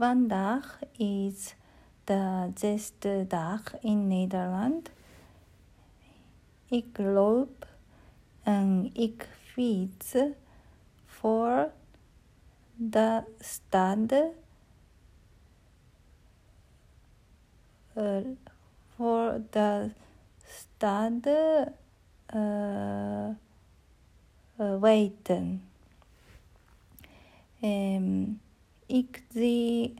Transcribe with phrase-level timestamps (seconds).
[0.00, 1.54] Vandaag is
[2.04, 4.90] de zesde dag in Nederland.
[6.68, 7.66] Ik loop
[8.42, 10.14] en ik fiets
[11.04, 11.70] voor
[12.74, 14.12] de stad.
[17.96, 18.26] Uh,
[18.94, 19.90] voor de
[20.44, 21.66] stad uh,
[22.34, 23.28] uh.
[27.62, 28.40] Um,
[28.90, 29.94] ik zie,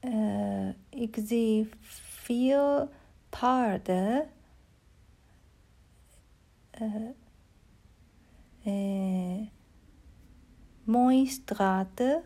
[0.00, 2.90] uh, ik zie veel
[3.28, 4.28] paarden.
[8.64, 9.46] Uh,
[10.84, 12.22] mooie straten,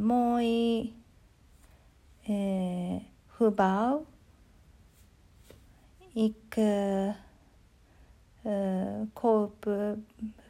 [0.00, 0.94] mooi
[3.26, 4.06] gebouw.
[6.12, 6.56] Ik
[9.12, 9.70] koop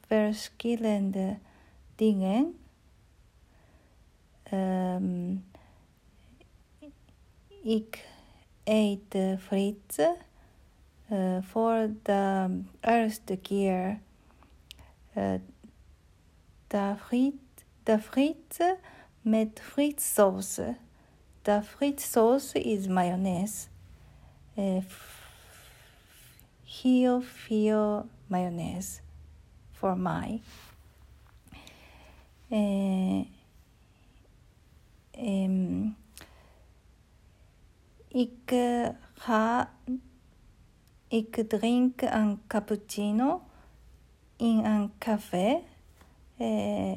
[0.06, 1.38] verschillende
[1.94, 2.61] dingen.
[4.94, 5.44] Um,
[7.62, 8.08] ik
[8.64, 10.16] eet frieten
[11.12, 13.98] uh, voor de eerste keer.
[15.16, 15.34] Uh,
[16.66, 17.34] de, friet,
[17.82, 18.76] de frieten
[19.20, 20.60] met frietsaus.
[21.42, 21.62] De
[22.62, 23.66] is mayonaise.
[24.54, 24.84] Uh,
[26.64, 29.00] heel veel mayonaise
[29.72, 30.40] voor mij.
[32.48, 33.24] Uh,
[38.08, 39.72] ik uh, ga,
[41.08, 43.42] ik drink een cappuccino
[44.36, 45.62] in een café.
[46.38, 46.96] Uh,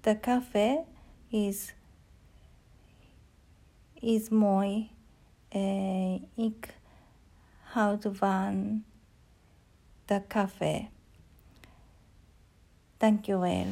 [0.00, 0.84] de café
[1.28, 1.74] is,
[3.92, 4.90] is mooi.
[5.54, 6.78] Uh, ik
[7.62, 8.84] houd van
[10.04, 10.88] de café.
[12.96, 13.66] Dankjewel.